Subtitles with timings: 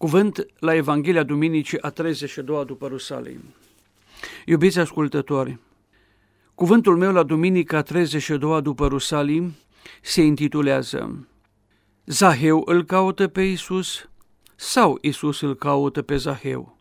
[0.00, 3.40] Cuvânt la Evanghelia Duminicii a 32-a după Rusalim.
[4.46, 5.58] Iubiți ascultători,
[6.54, 9.54] cuvântul meu la Duminica 32-a după Rusalim
[10.02, 11.28] se intitulează
[12.04, 14.08] Zaheu îl caută pe Isus
[14.56, 16.78] sau Isus îl caută pe Zaheu?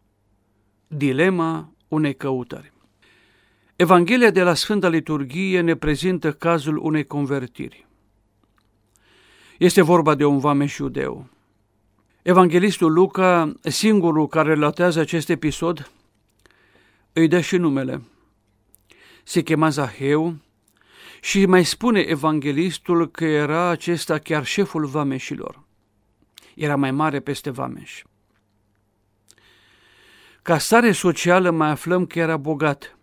[0.87, 2.73] Dilema unei căutări.
[3.75, 7.87] Evanghelia de la Sfânta Liturghie ne prezintă cazul unei convertiri.
[9.57, 11.29] Este vorba de un vameș iudeu.
[12.21, 15.91] Evanghelistul Luca, singurul care relatează acest episod,
[17.13, 18.01] îi dă și numele.
[19.23, 20.35] Se chema Zaheu
[21.21, 25.63] și mai spune evanghelistul că era acesta chiar șeful vameșilor.
[26.55, 28.03] Era mai mare peste vameși.
[30.41, 32.97] Ca stare socială mai aflăm că era bogat,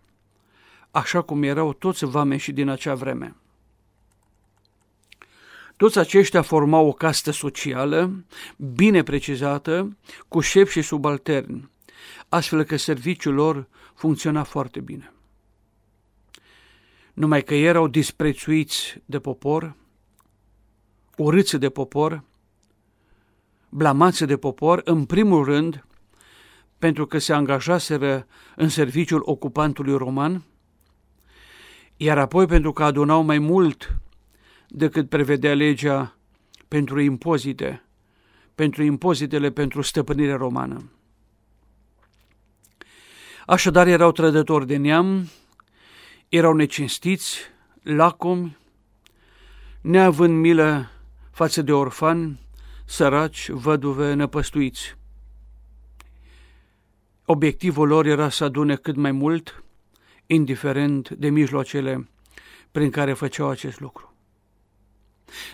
[0.91, 3.35] așa cum erau toți vameșii din acea vreme.
[5.77, 11.69] Toți aceștia formau o castă socială, bine precizată, cu șefi și subalterni,
[12.29, 15.13] astfel că serviciul lor funcționa foarte bine.
[17.13, 19.75] Numai că erau disprețuiți de popor,
[21.17, 22.23] urâți de popor,
[23.69, 25.85] blamați de popor, în primul rând,
[26.77, 30.43] pentru că se angajaseră în serviciul ocupantului roman,
[31.97, 33.97] iar apoi pentru că adunau mai mult
[34.67, 36.17] decât prevedea legea
[36.67, 37.83] pentru impozite,
[38.55, 40.91] pentru impozitele pentru stăpânire romană.
[43.45, 45.29] Așadar erau trădători de neam,
[46.29, 47.39] erau necinstiți,
[47.81, 48.57] lacomi,
[49.81, 50.89] neavând milă
[51.31, 52.39] față de orfani,
[52.85, 54.95] săraci, văduve, năpăstuiți.
[57.25, 59.63] Obiectivul lor era să adune cât mai mult,
[60.25, 62.09] indiferent de mijloacele
[62.71, 64.16] prin care făceau acest lucru.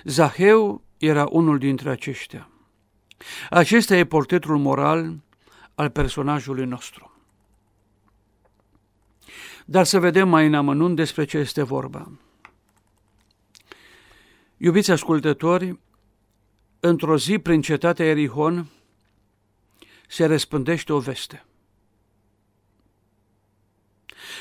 [0.04, 2.50] Zaheu era unul dintre aceștia.
[3.50, 5.20] Acesta e portretul moral
[5.76, 7.12] al personajului nostru.
[9.66, 12.12] Dar să vedem mai în amănunt despre ce este vorba.
[14.58, 15.80] Iubiți ascultători,
[16.80, 18.70] într-o zi prin cetatea Erihon
[20.08, 21.46] se răspândește o veste.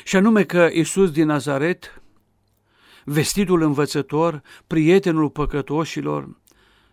[0.04, 2.01] Și anume că Isus din Nazaret
[3.04, 6.40] vestitul învățător, prietenul păcătoșilor,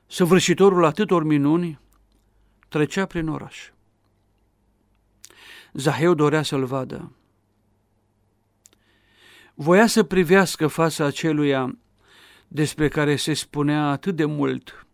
[0.07, 1.79] săvârșitorul atâtor minuni,
[2.67, 3.69] trecea prin oraș.
[5.73, 7.11] Zaheu dorea să-l vadă.
[9.53, 11.77] Voia să privească fața aceluia
[12.47, 14.87] despre care se spunea atât de mult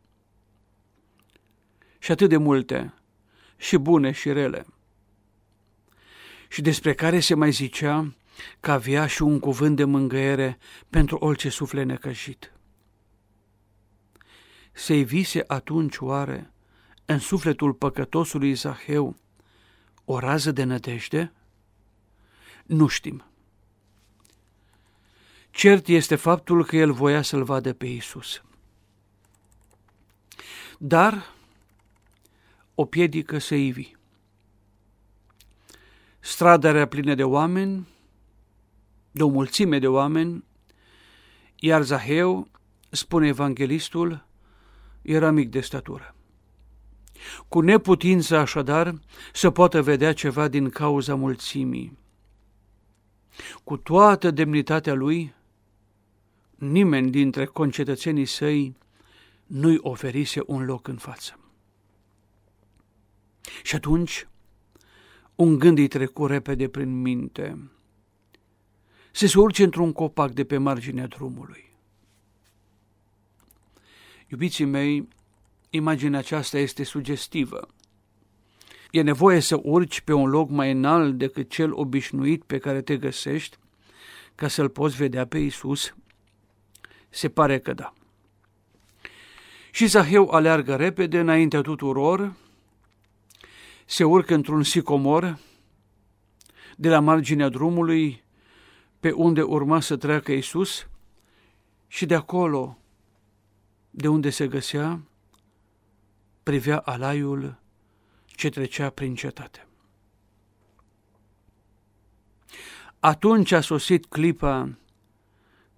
[1.99, 2.93] și atât de multe,
[3.57, 4.65] și bune și rele,
[6.49, 8.13] și despre care se mai zicea
[8.59, 10.57] că avea și un cuvânt de mângâiere
[10.89, 12.53] pentru orice suflet necăjit.
[14.71, 16.51] Se vise atunci oare
[17.05, 19.15] în sufletul păcătosului Zaheu
[20.05, 21.33] o rază de nădejde?
[22.65, 23.23] Nu știm.
[25.51, 28.43] Cert este faptul că el voia să-l vadă pe Isus.
[30.77, 31.33] Dar
[32.75, 33.91] o piedică să ivi.
[36.19, 37.87] Strada era plină de oameni,
[39.15, 40.43] de o mulțime de oameni,
[41.55, 42.47] iar Zaheu,
[42.89, 44.25] spune evanghelistul,
[45.01, 46.15] era mic de statură.
[47.47, 48.99] Cu neputință așadar
[49.33, 51.97] să poată vedea ceva din cauza mulțimii.
[53.63, 55.33] Cu toată demnitatea lui,
[56.55, 58.77] nimeni dintre concetățenii săi
[59.45, 61.39] nu-i oferise un loc în față.
[63.63, 64.27] Și atunci
[65.35, 67.69] un gând îi trecu repede prin minte
[69.15, 71.71] să se urce într-un copac de pe marginea drumului.
[74.27, 75.07] Iubiții mei,
[75.69, 77.67] imaginea aceasta este sugestivă.
[78.91, 82.97] E nevoie să urci pe un loc mai înalt decât cel obișnuit pe care te
[82.97, 83.57] găsești
[84.35, 85.95] ca să-L poți vedea pe Isus?
[87.09, 87.93] Se pare că da.
[89.71, 92.33] Și Zaheu aleargă repede înaintea tuturor,
[93.85, 95.39] se urcă într-un sicomor
[96.75, 98.23] de la marginea drumului,
[98.99, 100.87] pe unde urma să treacă Isus
[101.87, 102.77] și de acolo,
[103.89, 105.01] de unde se găsea,
[106.43, 107.59] privea alaiul
[108.25, 109.67] ce trecea prin cetate.
[112.99, 114.77] Atunci a sosit clipa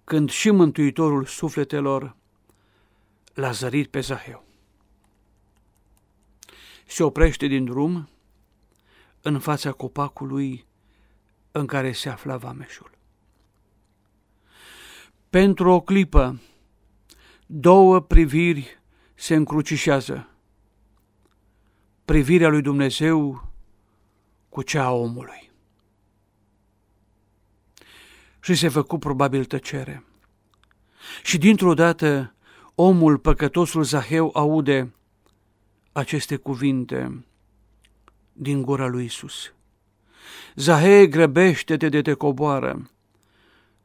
[0.04, 2.16] când și Mântuitorul sufletelor
[3.34, 4.44] l-a zărit pe Zaheu.
[6.86, 8.08] Se oprește din drum
[9.22, 10.66] în fața copacului
[11.50, 12.97] în care se afla vameșul.
[15.30, 16.40] Pentru o clipă,
[17.46, 18.80] două priviri
[19.14, 20.28] se încrucișează.
[22.04, 23.48] privirea lui Dumnezeu
[24.48, 25.50] cu cea a omului.
[28.40, 30.04] Și se făcu probabil tăcere.
[31.22, 32.34] Și dintr-o dată
[32.74, 34.94] omul, păcătosul Zaheu, aude
[35.92, 37.24] aceste cuvinte
[38.32, 39.52] din gura lui Isus.
[40.54, 42.90] Zahei, grăbește-te de te coboară,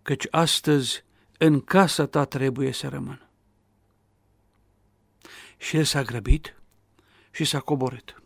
[0.01, 1.03] căci astăzi
[1.45, 3.27] în casa ta trebuie să rămân.
[5.57, 6.55] Și el s-a grăbit
[7.31, 8.21] și s-a coborât.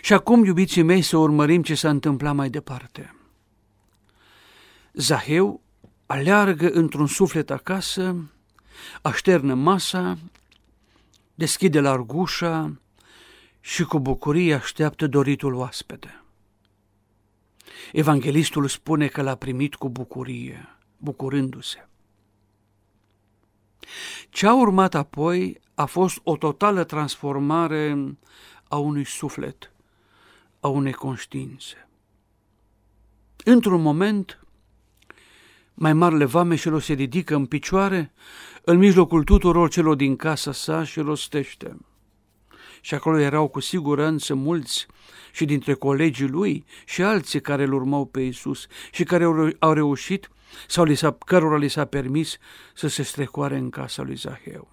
[0.00, 3.14] Și acum, iubiții mei, să urmărim ce s-a întâmplat mai departe.
[4.92, 5.60] Zaheu
[6.06, 8.30] aleargă într-un suflet acasă,
[9.02, 10.18] așternă masa,
[11.34, 12.80] deschide larg ușa
[13.60, 16.22] și cu bucurie așteaptă doritul oaspete.
[17.92, 21.88] Evanghelistul spune că l-a primit cu bucurie, bucurându-se.
[24.28, 28.16] Ce a urmat apoi a fost o totală transformare
[28.68, 29.72] a unui suflet,
[30.60, 31.88] a unei conștiințe.
[33.44, 34.46] Într-un moment,
[35.74, 38.12] mai marele vameșilor se ridică în picioare
[38.62, 41.76] în mijlocul tuturor celor din casa sa și rostește.
[42.80, 44.86] Și acolo erau cu siguranță mulți
[45.32, 49.24] și dintre colegii lui și alții care îl urmau pe Isus și care
[49.58, 50.30] au reușit
[50.66, 52.36] sau li s-a, cărora li s-a permis
[52.74, 54.70] să se strecoare în casa lui Zaheu.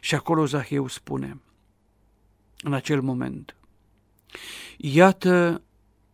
[0.00, 1.40] Și acolo Zaheu spune,
[2.62, 3.52] în acel moment,
[4.76, 5.62] Iată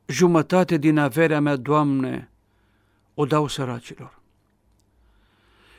[0.07, 2.31] jumătate din averea mea, Doamne,
[3.15, 4.21] o dau săracilor.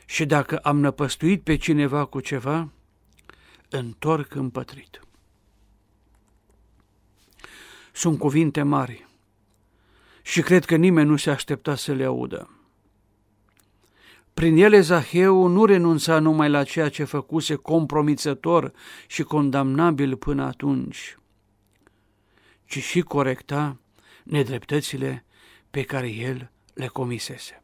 [0.04, 2.68] Și dacă am năpăstuit pe cineva cu ceva,
[3.68, 5.00] întorc împătrit.
[7.92, 9.06] Sunt cuvinte mari
[10.22, 12.55] și cred că nimeni nu se aștepta să le audă.
[14.36, 18.72] Prin ele Zaheu nu renunța numai la ceea ce făcuse compromițător
[19.06, 21.18] și condamnabil până atunci,
[22.64, 23.80] ci și corecta
[24.24, 25.24] nedreptățile
[25.70, 27.62] pe care el le comisese.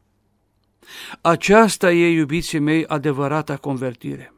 [1.21, 4.33] Aceasta e, iubiții mei, adevărata convertire.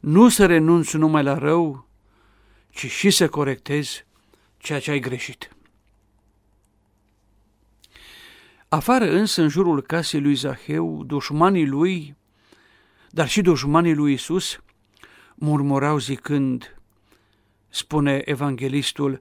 [0.00, 1.88] Nu să renunți numai la rău,
[2.70, 4.06] ci și să corectezi
[4.58, 5.55] ceea ce ai greșit.
[8.68, 12.16] Afară însă, în jurul casei lui Zaheu, dușmanii lui,
[13.10, 14.60] dar și dușmanii lui Isus,
[15.34, 16.80] murmurau zicând,
[17.68, 19.20] spune evanghelistul,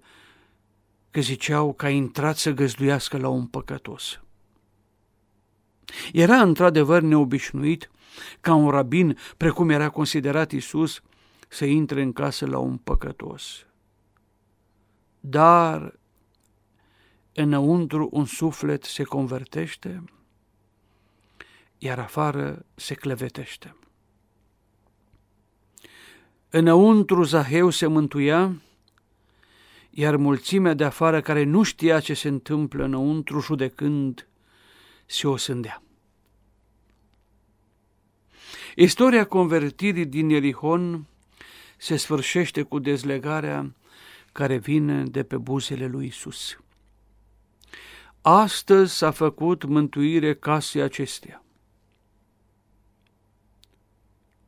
[1.12, 4.20] că ziceau că a intrat să găzduiască la un păcătos.
[6.14, 7.90] Era într-adevăr neobișnuit
[8.42, 11.02] ca un rabin, precum era considerat Isus,
[11.48, 13.66] să intre în casă la un păcătos.
[15.20, 16.00] Dar
[17.36, 20.04] înăuntru un suflet se convertește,
[21.78, 23.76] iar afară se clevetește.
[26.50, 28.62] Înăuntru Zaheu se mântuia,
[29.90, 34.28] iar mulțimea de afară care nu știa ce se întâmplă înăuntru judecând,
[35.06, 35.84] se osândea.
[38.76, 41.06] Istoria convertirii din Erihon
[41.78, 43.76] se sfârșește cu dezlegarea
[44.32, 46.58] care vine de pe buzele lui Isus.
[48.28, 51.44] Astăzi s-a făcut mântuire casei acestea.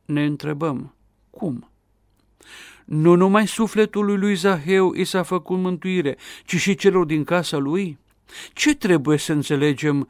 [0.04, 0.94] Ne întrebăm,
[1.30, 1.70] cum?
[2.84, 7.98] Nu numai sufletului lui Zaheu i s-a făcut mântuire, ci și celor din casa lui?
[8.52, 10.08] Ce trebuie să înțelegem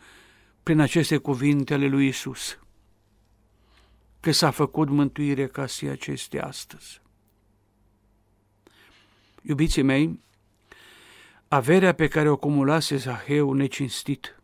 [0.63, 2.59] prin aceste cuvinte ale lui Isus?
[4.21, 7.01] Că s-a făcut mântuire casei acestea astăzi.
[9.43, 10.21] Iubiții mei,
[11.49, 14.41] averea pe care o acumulase Zaheu necinstit.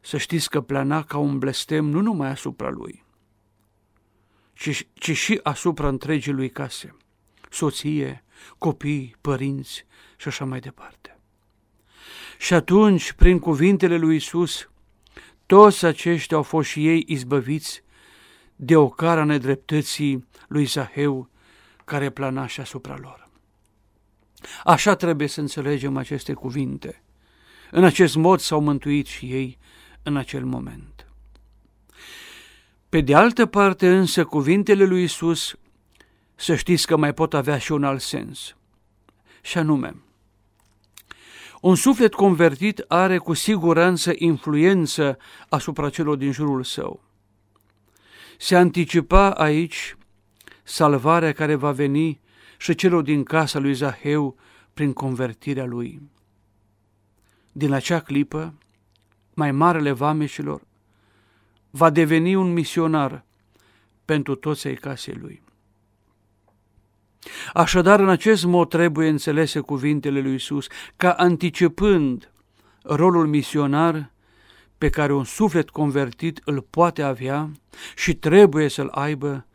[0.00, 3.04] Să știți că plana ca un blestem nu numai asupra lui,
[4.52, 6.96] ci, ci și asupra întregii lui case,
[7.50, 8.24] soție,
[8.58, 11.18] copii, părinți și așa mai departe.
[12.38, 14.68] Și atunci, prin cuvintele lui Isus,
[15.46, 17.82] toți aceștia au fost și ei izbăviți
[18.56, 21.28] de o cara nedreptății lui Zaheu
[21.84, 23.23] care plana și asupra lor.
[24.64, 27.02] Așa trebuie să înțelegem aceste cuvinte.
[27.70, 29.58] În acest mod s-au mântuit și ei
[30.02, 31.08] în acel moment.
[32.88, 35.56] Pe de altă parte însă, cuvintele lui Isus,
[36.34, 38.56] să știți că mai pot avea și un alt sens.
[39.42, 39.94] Și anume,
[41.60, 47.02] un suflet convertit are cu siguranță influență asupra celor din jurul său.
[48.38, 49.96] Se anticipa aici
[50.62, 52.20] salvarea care va veni
[52.64, 54.36] și celor din casa lui Zaheu
[54.74, 56.00] prin convertirea lui.
[57.52, 58.54] Din acea clipă,
[59.34, 60.60] mai marele vameșilor
[61.70, 63.24] va deveni un misionar
[64.04, 65.42] pentru toți ai casei lui.
[67.52, 70.66] Așadar, în acest mod trebuie înțelese cuvintele lui Isus,
[70.96, 72.32] ca anticipând
[72.82, 74.10] rolul misionar
[74.78, 77.50] pe care un suflet convertit îl poate avea
[77.96, 79.46] și trebuie să-l aibă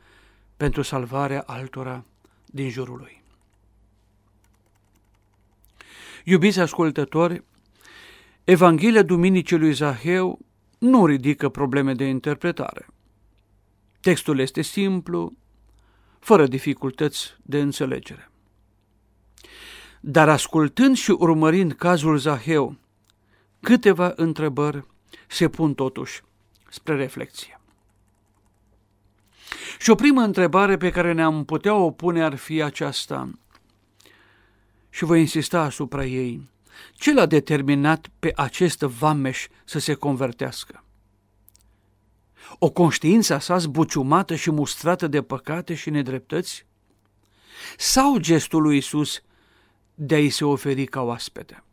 [0.57, 2.03] pentru salvarea altora
[2.51, 3.23] din jurul lui.
[6.23, 7.43] Iubiți ascultători,
[8.43, 10.39] Evanghelia Duminicii lui Zaheu
[10.77, 12.87] nu ridică probleme de interpretare.
[13.99, 15.33] Textul este simplu,
[16.19, 18.31] fără dificultăți de înțelegere.
[19.99, 22.77] Dar ascultând și urmărind cazul Zaheu,
[23.59, 24.85] câteva întrebări
[25.27, 26.21] se pun totuși
[26.69, 27.58] spre reflexie.
[29.79, 33.29] Și o primă întrebare pe care ne-am putea opune ar fi aceasta,
[34.89, 36.49] și voi insista asupra ei.
[36.93, 40.83] Ce l-a determinat pe acest vameș să se convertească?
[42.59, 46.65] O conștiință a sa zbuciumată și mustrată de păcate și nedreptăți?
[47.77, 49.21] Sau gestul lui Isus
[49.95, 51.63] de a-i se oferi ca oaspete?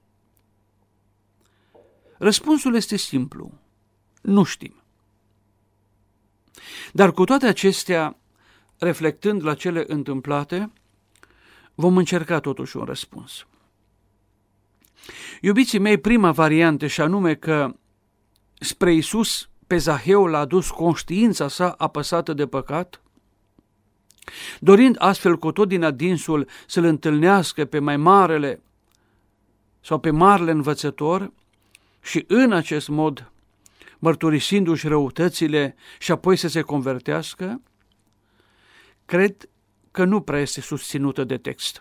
[2.18, 3.52] Răspunsul este simplu.
[4.22, 4.82] Nu știm.
[6.92, 8.16] Dar cu toate acestea,
[8.78, 10.72] reflectând la cele întâmplate,
[11.74, 13.46] vom încerca totuși un răspuns.
[15.40, 17.74] Iubiții mei, prima variantă și anume că
[18.58, 23.00] spre Isus pe Zaheu l-a dus conștiința sa apăsată de păcat,
[24.60, 28.62] dorind astfel cu tot din adinsul să-l întâlnească pe mai marele
[29.80, 31.32] sau pe marele învățător
[32.02, 33.30] și în acest mod
[33.98, 37.62] mărturisindu-și răutățile și apoi să se convertească,
[39.04, 39.48] cred
[39.90, 41.80] că nu prea este susținută de text.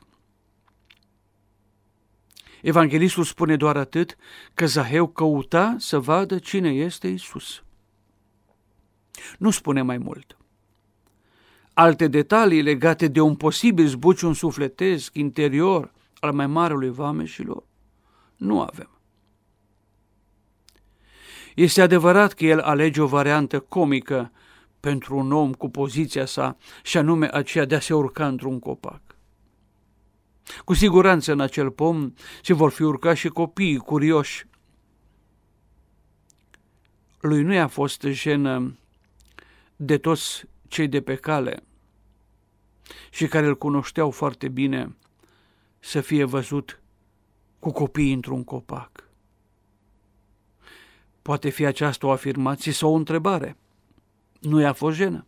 [2.61, 4.15] Evanghelistul spune doar atât
[4.53, 7.63] că Zaheu căuta să vadă cine este Isus.
[9.37, 10.37] Nu spune mai mult.
[11.73, 17.63] Alte detalii legate de un posibil zbuciun sufletesc interior al mai marelui vameșilor
[18.35, 18.94] nu avem.
[21.55, 24.31] Este adevărat că el alege o variantă comică
[24.79, 29.01] pentru un om cu poziția sa, și anume aceea de a se urca într-un copac.
[30.65, 34.47] Cu siguranță în acel pom se vor fi urcat și copiii curioși.
[37.19, 38.77] Lui nu i-a fost jenă
[39.75, 41.63] de toți cei de pe cale
[43.09, 44.95] și care îl cunoșteau foarte bine
[45.79, 46.81] să fie văzut
[47.59, 49.04] cu copiii într-un copac.
[51.25, 53.57] Poate fi aceasta o afirmație sau o întrebare.
[54.39, 55.25] Nu i-a fost jenă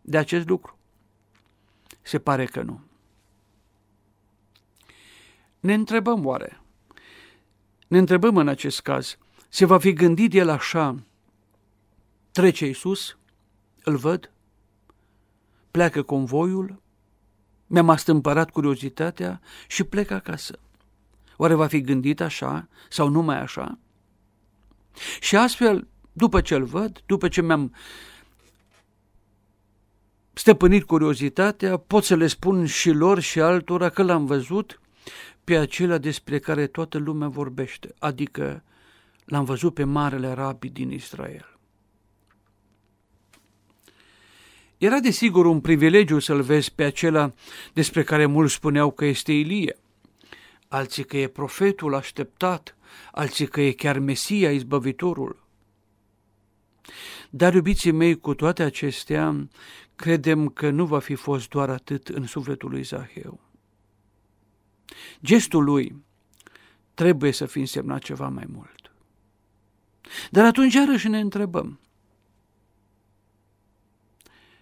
[0.00, 0.78] de acest lucru?
[2.02, 2.80] Se pare că nu.
[5.60, 6.60] Ne întrebăm oare,
[7.88, 11.02] ne întrebăm în acest caz, se va fi gândit el așa,
[12.32, 13.18] trece Iisus,
[13.84, 14.32] îl văd,
[15.70, 16.82] pleacă convoiul,
[17.66, 20.58] mi-am astâmpărat curiozitatea și plec acasă.
[21.36, 23.78] Oare va fi gândit așa sau numai așa?
[25.20, 27.74] Și astfel, după ce îl văd, după ce mi-am
[30.32, 34.80] stăpânit curiozitatea, pot să le spun și lor și altora că l-am văzut
[35.44, 38.64] pe acela despre care toată lumea vorbește, adică
[39.24, 41.58] l-am văzut pe marele rabi din Israel.
[44.78, 47.32] Era desigur un privilegiu să-l vezi pe acela
[47.72, 49.76] despre care mulți spuneau că este Ilie,
[50.68, 52.76] alții că e profetul așteptat,
[53.12, 55.46] alții că e chiar Mesia, izbăvitorul.
[57.30, 59.48] Dar, iubiții mei, cu toate acestea,
[59.96, 63.40] credem că nu va fi fost doar atât în sufletul lui Zaheu.
[65.22, 66.04] Gestul lui
[66.94, 68.92] trebuie să fi însemnat ceva mai mult.
[70.30, 71.80] Dar atunci iarăși ne întrebăm,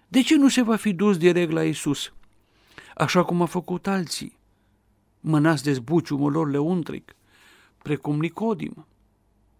[0.08, 2.12] de ce nu se va fi dus direct la Isus,
[2.94, 4.38] așa cum a făcut alții,
[5.20, 7.16] mânați de zbuciumul lor leuntric,
[7.88, 8.87] precum Nicodim,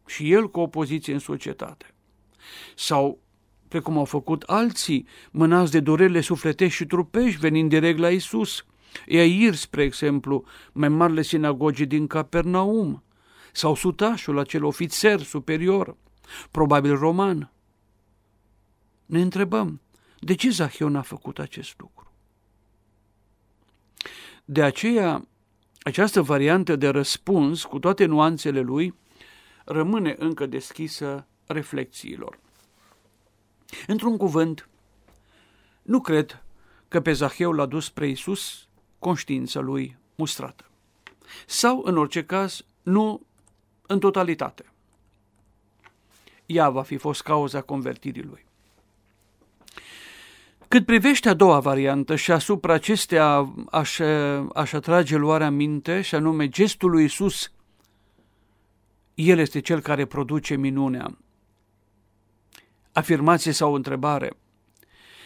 [0.07, 1.95] și el cu opoziție în societate?
[2.77, 3.19] Sau
[3.69, 8.67] precum au făcut alții, mânați de durerile sufletești și trupești, venind direct la Isus.
[9.07, 13.03] Iair, spre exemplu, mai marile sinagogii din Capernaum,
[13.53, 15.97] sau sutașul, acel ofițer superior,
[16.51, 17.53] probabil roman.
[19.07, 19.81] Ne întrebăm,
[20.19, 22.13] de ce Zahion a făcut acest lucru?
[24.45, 25.29] De aceea,
[25.83, 28.95] această variantă de răspuns, cu toate nuanțele lui,
[29.65, 32.39] rămâne încă deschisă reflexiilor.
[33.87, 34.69] Într-un cuvânt,
[35.83, 36.45] nu cred
[36.89, 38.69] că pe Zaheu l-a dus spre Iisus
[38.99, 40.71] conștiința lui mustrată.
[41.47, 43.27] Sau, în orice caz, nu
[43.87, 44.73] în totalitate.
[46.47, 48.47] Ea va fi fost cauza convertirii lui.
[50.69, 53.99] Cât privește a doua variantă și asupra acestea aș,
[54.55, 57.53] aș atrage luarea minte și anume gestul lui Isus,
[59.15, 61.19] El este Cel care produce minunea.
[62.93, 64.31] Afirmație sau întrebare.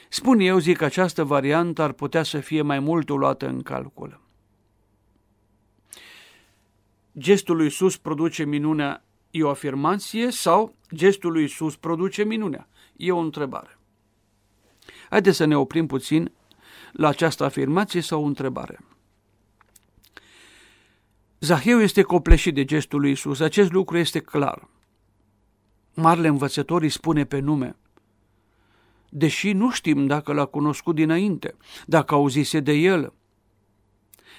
[0.08, 4.20] Spun eu, zic că această variantă ar putea să fie mai mult luată în calcul.
[7.18, 12.68] Gestul lui Isus produce minunea e o afirmație sau gestul lui Isus produce minunea?
[12.96, 13.76] E o întrebare.
[15.12, 16.32] Haideți să ne oprim puțin
[16.92, 18.78] la această afirmație sau întrebare.
[21.38, 23.40] Zaheu este copleșit de gestul lui Isus.
[23.40, 24.68] Acest lucru este clar.
[25.94, 27.76] Marele învățător îi spune pe nume,
[29.08, 33.12] deși nu știm dacă l-a cunoscut dinainte, dacă auzise de el,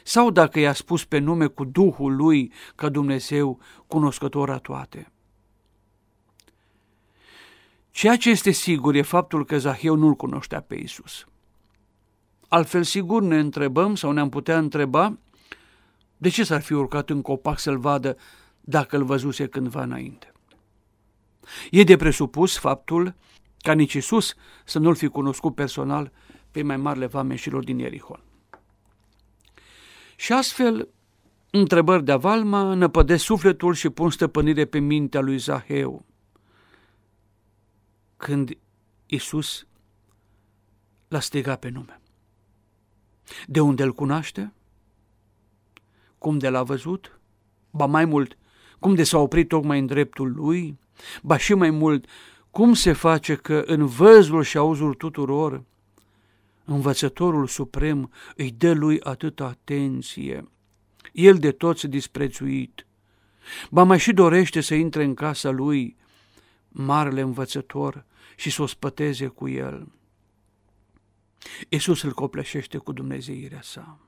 [0.04, 5.13] sau dacă i-a spus pe nume cu Duhul lui ca Dumnezeu cunoscător a toate.
[7.94, 11.26] Ceea ce este sigur e faptul că Zaheu nu-l cunoștea pe Isus.
[12.48, 15.18] Altfel, sigur, ne întrebăm sau ne-am putea întreba
[16.18, 18.18] de ce s-ar fi urcat în copac să-l vadă
[18.62, 20.32] dacă îl văzuse cândva înainte.
[21.72, 23.16] E de presupus faptul
[23.58, 24.36] ca nici Isus
[24.66, 26.12] să nu-l fi cunoscut personal
[26.52, 28.20] pe mai marile vameșilor din Ierihon.
[30.16, 30.88] Și astfel,
[31.50, 36.06] întrebări de avalma năpădesc sufletul și pun stăpânire pe mintea lui Zaheu.
[38.24, 38.58] Când
[39.06, 39.66] Isus
[41.08, 42.02] l-a strigat pe nume.
[43.48, 44.54] De unde îl cunoaște?
[46.18, 47.20] Cum de l-a văzut?
[47.72, 48.38] Ba mai mult,
[48.80, 50.80] cum de s-a oprit tocmai în dreptul lui?
[51.22, 52.06] Ba și mai mult,
[52.52, 55.64] cum se face că în văzul și auzul tuturor
[56.66, 60.52] Învățătorul Suprem îi dă lui atâta atenție,
[61.12, 62.86] el de toți disprețuit.
[63.70, 65.96] Ba mai și dorește să intre în casa lui,
[66.70, 68.06] marele învățător,
[68.44, 69.88] și să o spăteze cu el.
[71.70, 74.00] Iisus îl copleșește cu Dumnezeirea sa.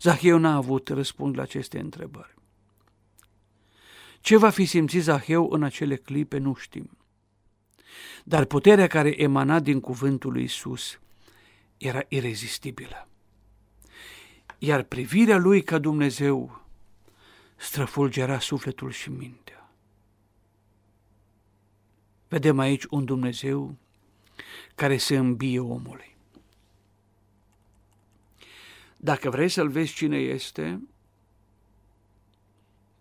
[0.00, 2.34] Zaheu n-a avut răspuns la aceste întrebări.
[4.20, 6.96] Ce va fi simțit Zaheu în acele clipe nu știm.
[8.24, 11.00] Dar puterea care emana din cuvântul lui Isus
[11.76, 13.08] era irezistibilă.
[14.58, 16.64] Iar privirea lui ca Dumnezeu
[17.56, 19.55] străfulgera sufletul și mintea.
[22.28, 23.76] Vedem aici un Dumnezeu
[24.74, 26.16] care se îmbie omului.
[28.96, 30.80] Dacă vrei să-l vezi cine este,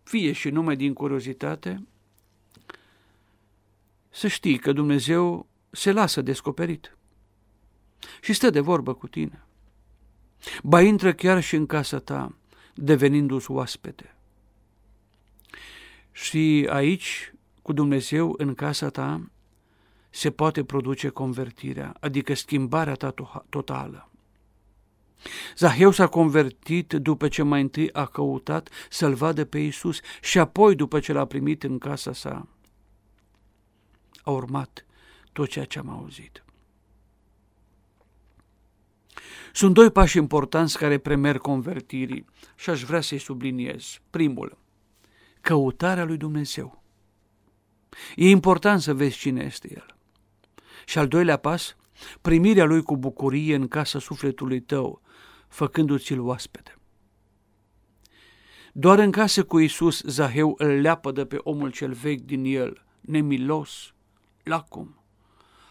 [0.04, 1.88] fie și nume din curiozitate,
[4.10, 6.98] să știi că Dumnezeu se lasă descoperit
[8.22, 9.44] și stă de vorbă cu tine.
[10.64, 12.36] Ba intră chiar și în casa ta,
[12.74, 14.16] devenindu-ți oaspete.
[16.12, 17.34] Și aici,
[17.66, 19.30] cu Dumnezeu în casa ta,
[20.10, 23.14] se poate produce convertirea, adică schimbarea ta
[23.50, 24.10] totală.
[25.58, 30.76] Zaheu s-a convertit după ce mai întâi a căutat să-L vadă pe Isus și apoi
[30.76, 32.48] după ce l-a primit în casa sa
[34.24, 34.86] a urmat
[35.32, 36.44] tot ceea ce am auzit.
[39.54, 42.26] Sunt doi pași importanți care premer convertirii
[42.56, 44.00] și aș vrea să-i subliniez.
[44.10, 44.58] Primul,
[45.42, 46.84] căutarea lui Dumnezeu.
[48.16, 49.86] E important să vezi cine este El.
[50.86, 51.76] Și al doilea pas,
[52.22, 55.02] primirea Lui cu bucurie în casa sufletului tău,
[55.48, 56.76] făcându-ți-l oaspete.
[58.74, 63.94] Doar în casă cu Isus, Zaheu îl leapădă pe omul cel vechi din el, nemilos,
[64.44, 64.96] lacom,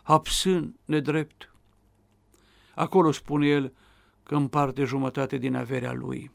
[0.03, 1.55] absân, nedrept.
[2.75, 3.73] Acolo spune el
[4.23, 6.31] că împarte jumătate din averea lui.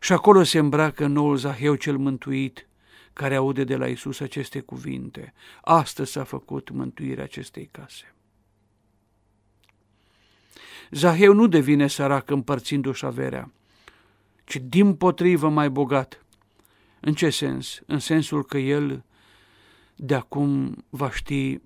[0.00, 2.68] Și acolo se îmbracă noul Zaheu cel mântuit,
[3.14, 5.34] care aude de la Isus aceste cuvinte.
[5.62, 8.14] Astăzi s-a făcut mântuirea acestei case.
[10.90, 13.50] Zaheu nu devine sărac împărțindu-și averea,
[14.44, 16.24] ci din potrivă mai bogat.
[17.00, 17.80] În ce sens?
[17.86, 19.04] În sensul că el
[19.96, 21.60] de acum va ști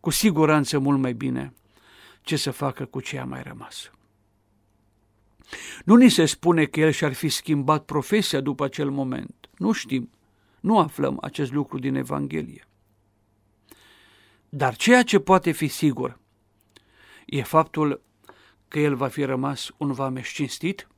[0.00, 1.52] cu siguranță mult mai bine
[2.22, 3.90] ce să facă cu ce a mai rămas.
[5.84, 9.34] Nu ni se spune că el și-ar fi schimbat profesia după acel moment.
[9.56, 10.10] Nu știm,
[10.62, 12.66] nu aflăm acest lucru din Evanghelie.
[14.48, 16.18] Dar ceea ce poate fi sigur
[17.26, 18.02] e faptul
[18.68, 20.88] că el va fi rămas un vameș cinstit,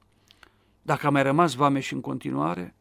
[0.83, 2.75] dacă a mai rămas vameș în continuare,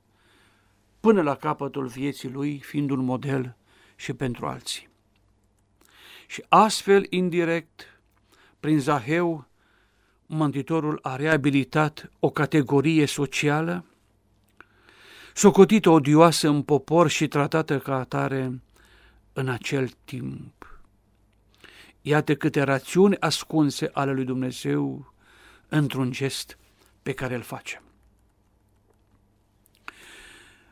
[1.00, 3.56] până la capătul vieții lui, fiind un model
[3.96, 4.89] și pentru alții.
[6.28, 8.02] Și astfel, indirect,
[8.60, 9.48] prin Zaheu,
[10.26, 13.86] Mântuitorul a reabilitat o categorie socială,
[15.34, 18.62] socotită odioasă în popor și tratată ca atare
[19.34, 20.82] în acel timp.
[22.02, 25.13] Iată câte rațiuni ascunse ale lui Dumnezeu
[25.67, 26.58] într-un gest
[27.04, 27.82] pe care îl facem.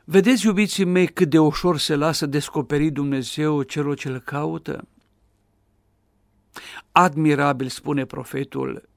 [0.04, 4.88] Vedeți, iubiții mei, cât de ușor se lasă descoperi Dumnezeu celor ce îl caută?
[6.92, 8.90] Admirabil, spune profetul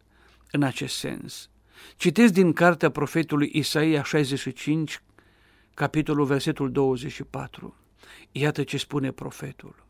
[0.50, 1.48] în acest sens.
[1.96, 5.02] Citesc din cartea profetului Isaia 65,
[5.74, 7.74] capitolul versetul 24.
[8.32, 9.86] Iată ce spune profetul.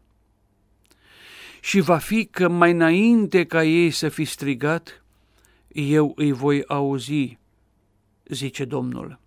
[1.60, 5.04] Și va fi că mai înainte ca ei să fi strigat,
[5.68, 7.38] eu îi voi auzi,
[8.24, 9.18] zice Domnul.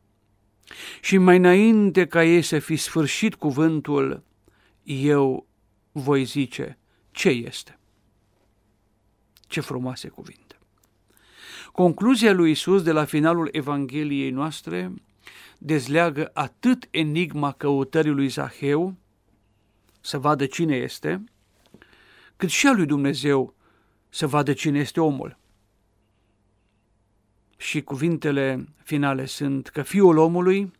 [1.01, 4.23] Și mai înainte ca ei să fi sfârșit cuvântul,
[4.83, 5.47] eu
[5.91, 6.77] voi zice
[7.11, 7.79] ce este.
[9.47, 10.55] Ce frumoase cuvinte!
[11.71, 14.91] Concluzia lui Isus de la finalul Evangheliei noastre
[15.57, 18.95] dezleagă atât enigma căutării lui Zaheu,
[20.01, 21.23] să vadă cine este,
[22.35, 23.55] cât și a lui Dumnezeu
[24.09, 25.37] să vadă cine este omul.
[27.57, 30.71] Și cuvintele finale sunt că Fiul omului,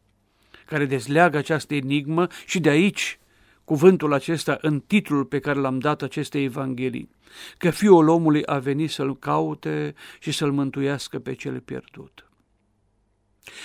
[0.65, 3.19] care dezleagă această enigmă și de aici
[3.63, 7.09] cuvântul acesta în titlul pe care l-am dat acestei evanghelii,
[7.57, 12.26] că Fiul omului a venit să-l caute și să-l mântuiască pe cel pierdut.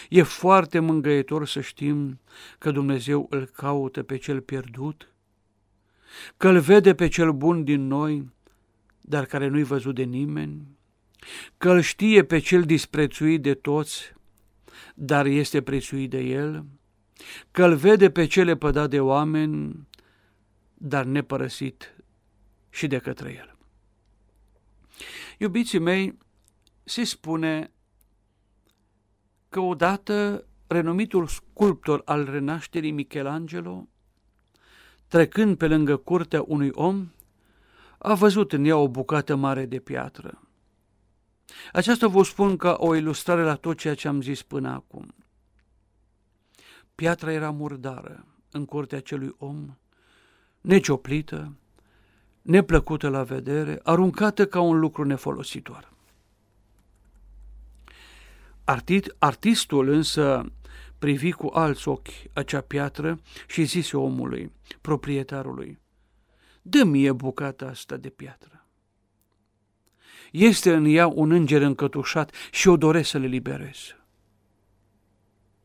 [0.08, 2.20] E foarte mângăietor să știm
[2.58, 5.14] că Dumnezeu îl caută pe cel pierdut,
[6.36, 8.30] că îl vede pe cel bun din noi,
[9.00, 10.66] dar care nu-i văzut de nimeni,
[11.58, 14.12] că îl știe pe cel disprețuit de toți,
[14.94, 16.64] dar este prețuit de el,
[17.50, 19.86] că îl vede pe cele pădat de oameni,
[20.74, 21.96] dar nepărăsit
[22.70, 23.56] și de către el.
[25.38, 26.18] Iubiții mei,
[26.84, 27.70] se spune
[29.52, 33.88] că odată renumitul sculptor al renașterii Michelangelo,
[35.08, 37.10] trecând pe lângă curtea unui om,
[37.98, 40.42] a văzut în ea o bucată mare de piatră.
[41.72, 45.14] Aceasta vă spun ca o ilustrare la tot ceea ce am zis până acum.
[46.94, 49.76] Piatra era murdară în curtea acelui om,
[50.60, 51.56] necioplită,
[52.42, 55.91] neplăcută la vedere, aruncată ca un lucru nefolositor.
[58.64, 60.52] Artit, artistul însă
[60.98, 65.78] privi cu alți ochi acea piatră și zise omului, proprietarului,
[66.62, 68.66] dă mie bucata asta de piatră.
[70.30, 73.96] Este în ea un înger încătușat și o doresc să le liberez.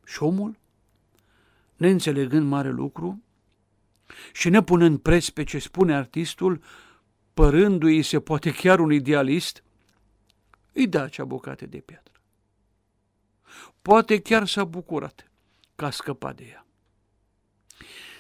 [0.06, 0.58] Și omul,
[1.76, 3.22] neînțelegând mare lucru,
[4.34, 6.62] și nepunând preț pe ce spune artistul,
[7.34, 9.64] părându-i se poate chiar un idealist,
[10.74, 12.17] îi da acea bucată de piatră.
[13.88, 15.32] Poate chiar s-a bucurat
[15.76, 16.66] că a scăpat de ea.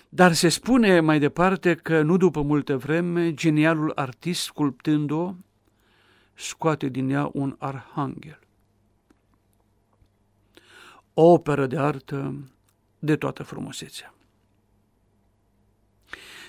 [0.10, 5.34] Dar se spune mai departe că nu după multă vreme, genialul artist, sculptând-o,
[6.34, 8.40] scoate din ea un arhanghel.
[11.14, 12.50] O operă de artă
[13.00, 14.14] de toată frumusețea.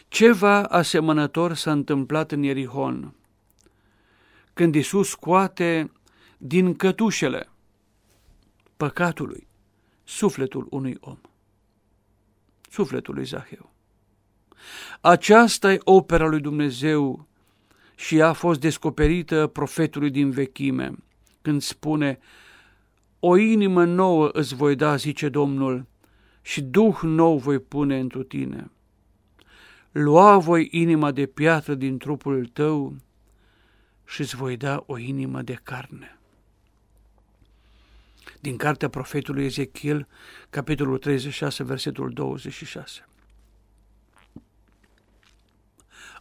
[0.09, 3.15] Ceva asemănător s-a întâmplat în Ierihon,
[4.53, 5.93] când Isus scoate
[6.37, 7.49] din cătușele
[8.79, 9.49] păcatului
[10.05, 11.19] sufletul unui om,
[12.71, 13.73] sufletul lui Zaheu.
[15.01, 17.27] Aceasta e opera lui Dumnezeu
[17.97, 20.93] și ea a fost descoperită profetului din vechime,
[21.43, 22.19] când spune,
[23.21, 25.87] O inimă nouă îți voi da, zice Domnul,
[26.43, 28.71] și duh nou voi pune întru tine
[29.99, 32.97] lua voi inima de piatră din trupul tău
[34.05, 36.18] și îți voi da o inimă de carne.
[38.41, 40.09] Din cartea profetului Ezechiel,
[40.51, 43.09] capitolul 36, versetul 26.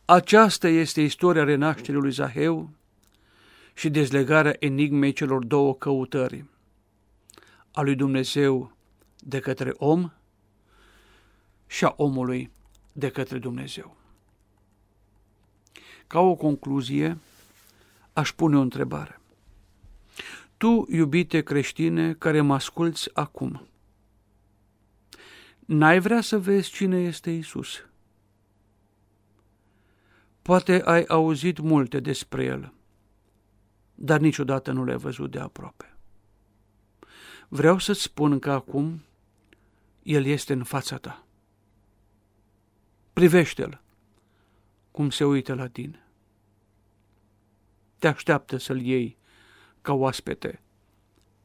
[0.05, 2.69] Aceasta este istoria renașterii lui Zaheu
[3.73, 6.45] și dezlegarea enigmei celor două căutări,
[7.71, 8.71] a lui Dumnezeu
[9.19, 10.11] de către om
[11.67, 12.51] și a omului
[12.91, 13.95] de către Dumnezeu.
[16.07, 17.17] Ca o concluzie,
[18.13, 19.19] aș pune o întrebare.
[20.57, 23.67] Tu, iubite creștine, care mă asculți acum,
[25.59, 27.85] n-ai vrea să vezi cine este Isus?
[30.41, 32.73] Poate ai auzit multe despre El,
[33.95, 35.97] dar niciodată nu le-ai văzut de aproape.
[37.47, 39.01] Vreau să-ți spun că acum
[40.03, 41.25] El este în fața ta.
[43.13, 43.81] Privește-l
[44.91, 46.07] cum se uită la tine.
[47.99, 49.16] Te așteaptă să-l iei
[49.87, 50.61] ca oaspete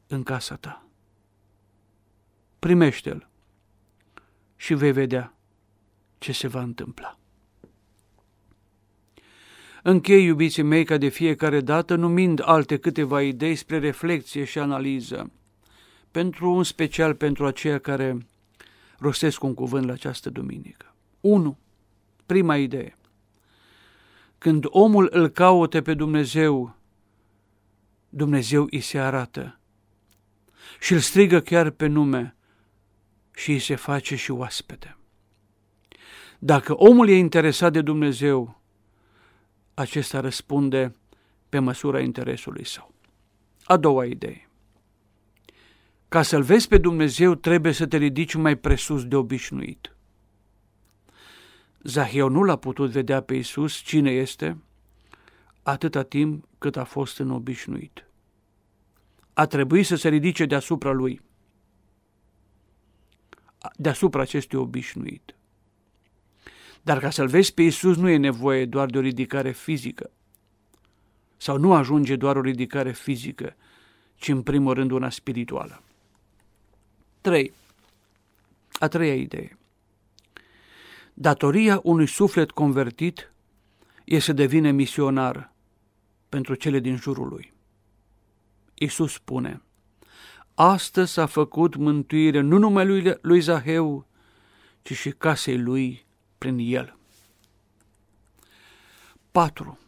[0.07, 0.85] în casa ta.
[2.59, 3.27] Primește-l
[4.55, 5.33] și vei vedea
[6.17, 7.17] ce se va întâmpla.
[9.83, 15.31] Închei, iubiții mei, ca de fiecare dată, numind alte câteva idei spre reflexie și analiză,
[16.11, 18.17] pentru un special pentru aceia care
[18.97, 20.95] rostesc un cuvânt la această duminică.
[21.21, 21.57] 1.
[22.25, 22.97] Prima idee.
[24.37, 26.81] Când omul îl caută pe Dumnezeu,
[28.15, 29.59] Dumnezeu îi se arată
[30.79, 32.35] și îl strigă chiar pe nume
[33.35, 34.97] și îi se face și oaspete.
[36.39, 38.61] Dacă omul e interesat de Dumnezeu,
[39.73, 40.95] acesta răspunde
[41.49, 42.93] pe măsura interesului său.
[43.63, 44.49] A doua idee.
[46.07, 49.95] Ca să-L vezi pe Dumnezeu, trebuie să te ridici mai presus de obișnuit.
[51.83, 54.57] Zaheu nu l-a putut vedea pe Isus cine este,
[55.63, 58.07] atâta timp cât a fost în obișnuit.
[59.33, 61.21] A trebuit să se ridice deasupra lui,
[63.75, 65.35] deasupra acestui obișnuit.
[66.81, 70.11] Dar ca să-L vezi pe Isus nu e nevoie doar de o ridicare fizică.
[71.37, 73.55] Sau nu ajunge doar o ridicare fizică,
[74.15, 75.83] ci în primul rând una spirituală.
[77.21, 77.53] 3.
[78.79, 79.57] A treia idee.
[81.13, 83.31] Datoria unui suflet convertit
[84.03, 85.52] este să devine misionar
[86.33, 87.53] pentru cele din jurul lui.
[88.73, 89.61] Isus spune,
[90.53, 94.05] Astăzi s-a făcut mântuire nu numai lui, lui Zaheu,
[94.81, 96.05] ci și casei lui
[96.37, 96.97] prin el.
[99.31, 99.79] 4.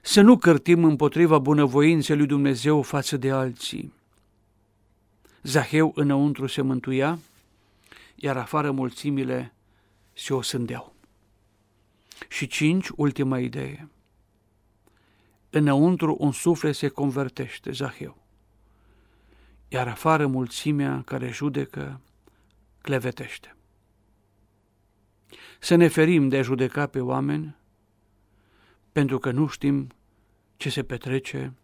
[0.00, 3.92] Să nu cărtim împotriva bunăvoinței lui Dumnezeu față de alții.
[5.42, 7.18] Zaheu înăuntru se mântuia,
[8.14, 9.54] iar afară mulțimile
[10.12, 10.94] se osândeau.
[12.28, 13.88] Și cinci, ultima idee.
[15.56, 18.16] Înăuntru un suflet se convertește, Zaheu,
[19.68, 22.00] iar afară mulțimea care judecă
[22.80, 23.56] clevetește.
[25.58, 27.56] Să ne ferim de a judeca pe oameni,
[28.92, 29.88] pentru că nu știm
[30.56, 31.54] ce se petrece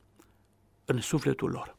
[0.85, 1.75] în sufletul lor.